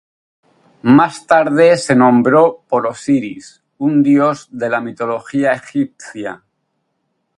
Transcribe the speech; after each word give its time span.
Más 0.97 1.27
tarde 1.27 1.77
se 1.77 1.95
nombró 1.95 2.63
por 2.67 2.87
Osiris, 2.87 3.61
un 3.77 4.01
dios 4.01 4.47
de 4.49 4.67
la 4.67 4.81
mitología 4.81 5.51
egipcia. 5.51 6.43